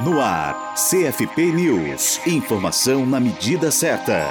No 0.00 0.20
ar, 0.20 0.74
CFP 0.74 1.52
News. 1.52 2.20
Informação 2.26 3.06
na 3.06 3.20
medida 3.20 3.70
certa. 3.70 4.26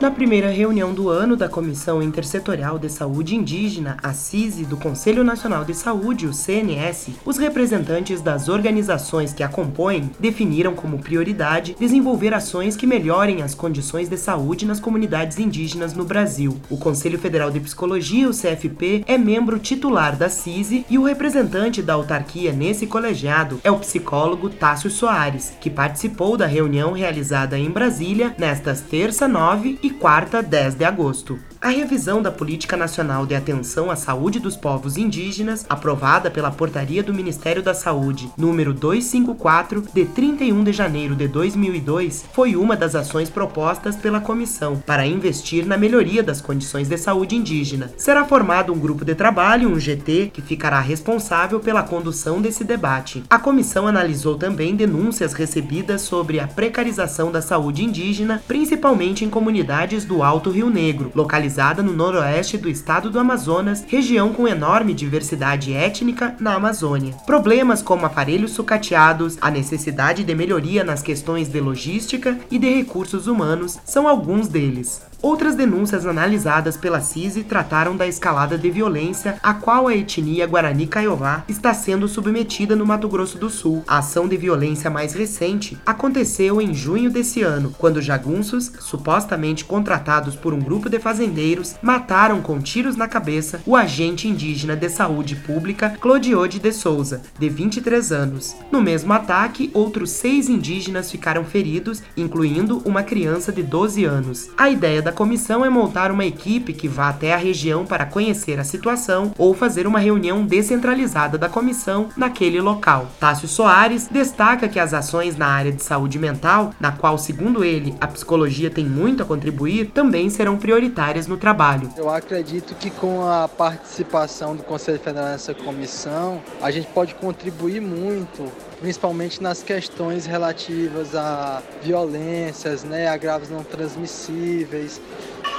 Na 0.00 0.10
primeira 0.10 0.48
reunião 0.48 0.94
do 0.94 1.10
ano 1.10 1.36
da 1.36 1.46
Comissão 1.46 2.02
Intersetorial 2.02 2.78
de 2.78 2.88
Saúde 2.88 3.36
Indígena, 3.36 3.98
a 4.02 4.14
CISI, 4.14 4.64
do 4.64 4.78
Conselho 4.78 5.22
Nacional 5.22 5.62
de 5.62 5.74
Saúde, 5.74 6.26
o 6.26 6.32
CNS, 6.32 7.10
os 7.22 7.36
representantes 7.36 8.22
das 8.22 8.48
organizações 8.48 9.34
que 9.34 9.42
a 9.42 9.48
compõem 9.48 10.10
definiram 10.18 10.74
como 10.74 11.00
prioridade 11.00 11.76
desenvolver 11.78 12.32
ações 12.32 12.76
que 12.76 12.86
melhorem 12.86 13.42
as 13.42 13.54
condições 13.54 14.08
de 14.08 14.16
saúde 14.16 14.64
nas 14.64 14.80
comunidades 14.80 15.38
indígenas 15.38 15.92
no 15.92 16.06
Brasil. 16.06 16.58
O 16.70 16.78
Conselho 16.78 17.18
Federal 17.18 17.50
de 17.50 17.60
Psicologia, 17.60 18.26
o 18.26 18.32
CFP, 18.32 19.04
é 19.06 19.18
membro 19.18 19.58
titular 19.58 20.16
da 20.16 20.30
CISI 20.30 20.86
e 20.88 20.96
o 20.96 21.04
representante 21.04 21.82
da 21.82 21.92
autarquia 21.92 22.52
nesse 22.52 22.86
colegiado 22.86 23.60
é 23.62 23.70
o 23.70 23.78
psicólogo 23.78 24.48
Tássio 24.48 24.89
Soares, 24.90 25.52
que 25.60 25.70
participou 25.70 26.36
da 26.36 26.46
reunião 26.46 26.92
realizada 26.92 27.58
em 27.58 27.70
Brasília 27.70 28.34
nestas 28.38 28.80
terça 28.80 29.26
9 29.26 29.78
e 29.82 29.90
quarta 29.90 30.42
10 30.42 30.74
de 30.74 30.84
agosto. 30.84 31.49
A 31.62 31.68
revisão 31.68 32.22
da 32.22 32.30
Política 32.30 32.74
Nacional 32.74 33.26
de 33.26 33.34
Atenção 33.34 33.90
à 33.90 33.96
Saúde 33.96 34.40
dos 34.40 34.56
Povos 34.56 34.96
Indígenas, 34.96 35.66
aprovada 35.68 36.30
pela 36.30 36.50
Portaria 36.50 37.02
do 37.02 37.12
Ministério 37.12 37.62
da 37.62 37.74
Saúde, 37.74 38.30
número 38.34 38.72
254, 38.72 39.84
de 39.92 40.06
31 40.06 40.64
de 40.64 40.72
janeiro 40.72 41.14
de 41.14 41.28
2002, 41.28 42.24
foi 42.32 42.56
uma 42.56 42.74
das 42.74 42.94
ações 42.94 43.28
propostas 43.28 43.94
pela 43.94 44.22
comissão 44.22 44.82
para 44.86 45.06
investir 45.06 45.66
na 45.66 45.76
melhoria 45.76 46.22
das 46.22 46.40
condições 46.40 46.88
de 46.88 46.96
saúde 46.96 47.36
indígena. 47.36 47.92
Será 47.98 48.24
formado 48.24 48.72
um 48.72 48.78
grupo 48.78 49.04
de 49.04 49.14
trabalho, 49.14 49.68
um 49.68 49.78
GT, 49.78 50.30
que 50.32 50.40
ficará 50.40 50.80
responsável 50.80 51.60
pela 51.60 51.82
condução 51.82 52.40
desse 52.40 52.64
debate. 52.64 53.22
A 53.28 53.38
comissão 53.38 53.86
analisou 53.86 54.38
também 54.38 54.74
denúncias 54.74 55.34
recebidas 55.34 56.00
sobre 56.00 56.40
a 56.40 56.48
precarização 56.48 57.30
da 57.30 57.42
saúde 57.42 57.84
indígena, 57.84 58.42
principalmente 58.48 59.26
em 59.26 59.28
comunidades 59.28 60.06
do 60.06 60.22
Alto 60.22 60.48
Rio 60.48 60.70
Negro, 60.70 61.12
localizadas 61.14 61.49
localizada 61.50 61.82
no 61.82 61.92
noroeste 61.92 62.56
do 62.56 62.68
estado 62.68 63.10
do 63.10 63.18
Amazonas, 63.18 63.84
região 63.88 64.32
com 64.32 64.46
enorme 64.46 64.94
diversidade 64.94 65.72
étnica 65.74 66.36
na 66.38 66.54
Amazônia. 66.54 67.12
Problemas 67.26 67.82
como 67.82 68.06
aparelhos 68.06 68.52
sucateados, 68.52 69.36
a 69.40 69.50
necessidade 69.50 70.22
de 70.22 70.34
melhoria 70.34 70.84
nas 70.84 71.02
questões 71.02 71.48
de 71.48 71.60
logística 71.60 72.38
e 72.50 72.58
de 72.58 72.72
recursos 72.72 73.26
humanos 73.26 73.78
são 73.84 74.06
alguns 74.06 74.46
deles. 74.46 75.09
Outras 75.22 75.54
denúncias 75.54 76.06
analisadas 76.06 76.78
pela 76.78 77.00
CISI 77.00 77.44
trataram 77.44 77.94
da 77.94 78.06
escalada 78.06 78.56
de 78.56 78.70
violência 78.70 79.36
a 79.42 79.52
qual 79.52 79.86
a 79.86 79.94
etnia 79.94 80.46
Guarani 80.46 80.86
Kaiowá 80.86 81.44
está 81.46 81.74
sendo 81.74 82.08
submetida 82.08 82.74
no 82.74 82.86
Mato 82.86 83.06
Grosso 83.06 83.36
do 83.36 83.50
Sul. 83.50 83.84
A 83.86 83.98
ação 83.98 84.26
de 84.26 84.38
violência 84.38 84.88
mais 84.88 85.12
recente 85.12 85.76
aconteceu 85.84 86.58
em 86.60 86.72
junho 86.72 87.10
desse 87.10 87.42
ano, 87.42 87.74
quando 87.76 88.00
jagunços, 88.00 88.72
supostamente 88.80 89.62
contratados 89.64 90.34
por 90.34 90.54
um 90.54 90.58
grupo 90.58 90.88
de 90.88 90.98
fazendeiros, 90.98 91.76
mataram 91.82 92.40
com 92.40 92.58
tiros 92.58 92.96
na 92.96 93.06
cabeça 93.06 93.60
o 93.66 93.76
agente 93.76 94.26
indígena 94.26 94.74
de 94.74 94.88
saúde 94.88 95.36
pública 95.36 95.90
Clodiode 96.00 96.58
de 96.58 96.72
Souza, 96.72 97.20
de 97.38 97.48
23 97.50 98.10
anos. 98.10 98.56
No 98.72 98.80
mesmo 98.80 99.12
ataque, 99.12 99.70
outros 99.74 100.10
seis 100.10 100.48
indígenas 100.48 101.10
ficaram 101.10 101.44
feridos, 101.44 102.02
incluindo 102.16 102.80
uma 102.86 103.02
criança 103.02 103.52
de 103.52 103.62
12 103.62 104.04
anos. 104.04 104.48
A 104.56 104.70
ideia 104.70 105.02
da 105.02 105.09
da 105.10 105.16
comissão 105.16 105.64
é 105.64 105.68
montar 105.68 106.12
uma 106.12 106.24
equipe 106.24 106.72
que 106.72 106.86
vá 106.86 107.08
até 107.08 107.34
a 107.34 107.36
região 107.36 107.84
para 107.84 108.06
conhecer 108.06 108.60
a 108.60 108.64
situação 108.64 109.32
ou 109.36 109.52
fazer 109.52 109.84
uma 109.84 109.98
reunião 109.98 110.46
descentralizada 110.46 111.36
da 111.36 111.48
comissão 111.48 112.10
naquele 112.16 112.60
local. 112.60 113.08
Tássio 113.18 113.48
Soares 113.48 114.06
destaca 114.06 114.68
que 114.68 114.78
as 114.78 114.94
ações 114.94 115.36
na 115.36 115.48
área 115.48 115.72
de 115.72 115.82
saúde 115.82 116.16
mental, 116.16 116.72
na 116.78 116.92
qual, 116.92 117.18
segundo 117.18 117.64
ele, 117.64 117.92
a 118.00 118.06
psicologia 118.06 118.70
tem 118.70 118.84
muito 118.84 119.24
a 119.24 119.26
contribuir, 119.26 119.86
também 119.86 120.30
serão 120.30 120.56
prioritárias 120.56 121.26
no 121.26 121.36
trabalho. 121.36 121.90
Eu 121.96 122.08
acredito 122.08 122.76
que 122.76 122.88
com 122.88 123.26
a 123.26 123.48
participação 123.48 124.54
do 124.54 124.62
Conselho 124.62 125.00
Federal 125.00 125.30
nessa 125.30 125.52
comissão, 125.52 126.40
a 126.62 126.70
gente 126.70 126.86
pode 126.86 127.16
contribuir 127.16 127.80
muito 127.80 128.44
principalmente 128.80 129.42
nas 129.42 129.62
questões 129.62 130.24
relativas 130.26 131.14
a 131.14 131.62
violências, 131.82 132.82
né, 132.82 133.08
agravos 133.08 133.50
não 133.50 133.62
transmissíveis, 133.62 135.00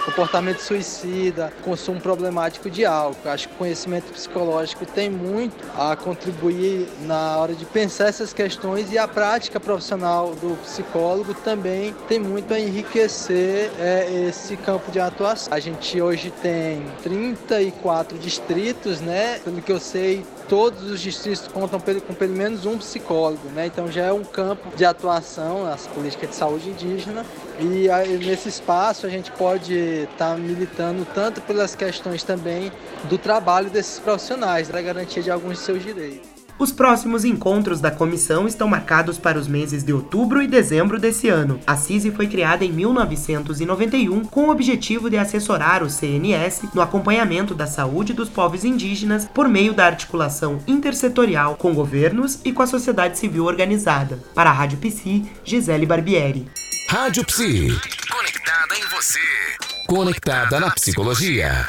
comportamento 0.02 0.60
suicida, 0.60 1.52
consumo 1.64 2.00
problemático 2.00 2.70
de 2.70 2.86
álcool. 2.86 3.30
Acho 3.30 3.48
que 3.48 3.56
o 3.56 3.58
conhecimento 3.58 4.12
psicológico 4.12 4.86
tem 4.86 5.10
muito 5.10 5.56
a 5.78 5.96
contribuir 5.96 6.88
na 7.02 7.38
hora 7.38 7.54
de 7.54 7.66
pensar 7.66 8.08
essas 8.08 8.34
questões 8.34 8.92
e 8.92 8.98
a 8.98 9.08
prática 9.08 9.60
profissional 9.60 10.34
do 10.36 10.58
psicólogo 10.64 11.34
também 11.34 11.94
tem 12.08 12.20
muito 12.20 12.54
a 12.54 12.60
enriquecer 12.60 13.72
é, 13.80 14.28
esse 14.28 14.58
campo 14.58 14.92
de 14.92 15.00
atuação. 15.00 15.54
A 15.54 15.60
gente 15.60 16.02
hoje 16.02 16.32
tem 16.42 16.86
34 17.04 18.18
distritos, 18.18 19.00
né? 19.02 19.40
Pelo 19.44 19.62
que 19.62 19.72
eu 19.72 19.80
sei, 19.80 20.26
todos 20.48 20.90
os 20.90 21.00
distritos 21.00 21.48
contam 21.48 21.80
com 21.80 22.14
pelo 22.14 22.34
menos 22.34 22.66
um 22.66 22.78
psicólogo, 22.78 23.50
né? 23.50 23.68
Então 23.68 23.92
já 23.92 24.06
é 24.06 24.14
um 24.14 24.24
campo 24.24 24.76
de 24.76 24.86
atuação 24.86 25.64
nas 25.64 25.88
políticas 25.88 26.30
de 26.32 26.36
saúde 26.36 26.70
indígena 26.70 27.26
e 27.60 27.90
aí, 27.90 28.18
nesse 28.18 28.50
espaço 28.50 29.06
a 29.06 29.10
gente 29.10 29.32
pode 29.32 29.74
estar 30.04 30.32
tá 30.32 30.38
militando 30.38 31.06
tanto 31.14 31.42
pelas 31.42 31.76
questões 31.76 32.24
também 32.24 32.72
do 33.06 33.18
trabalho 33.18 33.70
desses 33.70 34.00
profissionais, 34.00 34.68
da 34.68 34.82
garantia 34.82 35.22
de 35.22 35.32
alguns 35.32 35.58
de 35.58 35.64
seus 35.64 35.84
direitos. 35.84 36.42
Os 36.62 36.72
próximos 36.72 37.26
encontros 37.26 37.82
da 37.82 37.90
comissão 37.90 38.48
estão 38.48 38.68
marcados 38.68 39.18
para 39.18 39.40
os 39.40 39.48
meses 39.48 39.84
de 39.84 39.92
outubro 39.92 40.44
e 40.44 40.48
dezembro 40.48 41.00
desse 41.00 41.28
ano. 41.28 41.60
A 41.66 41.76
CISI 41.76 42.12
foi 42.12 42.28
criada 42.28 42.64
em 42.64 42.72
1991 42.72 44.26
com 44.26 44.44
o 44.44 44.52
objetivo 44.52 45.10
de 45.10 45.18
assessorar 45.18 45.82
o 45.82 45.90
CNS 45.90 46.62
no 46.72 46.82
acompanhamento 46.84 47.56
da 47.56 47.66
saúde 47.66 48.14
dos 48.14 48.30
povos 48.30 48.64
indígenas 48.64 49.26
por 49.26 49.50
meio 49.50 49.74
da 49.74 49.88
articulação 49.88 50.60
intersetorial 50.68 51.56
com 51.56 51.74
governos 51.74 52.40
e 52.46 52.52
com 52.52 52.62
a 52.62 52.68
sociedade 52.68 53.18
civil 53.18 53.46
organizada. 53.46 54.20
Para 54.36 54.52
a 54.52 54.54
Rádio 54.54 54.78
Psi, 54.78 55.26
Gisele 55.44 55.88
Barbieri. 55.88 56.48
Rádio 56.88 57.26
Psi. 57.26 57.70
Conectada 58.08 58.76
em 58.76 58.86
você. 58.96 59.71
Conectada 59.92 60.58
na 60.58 60.72
psicologia. 60.72 61.68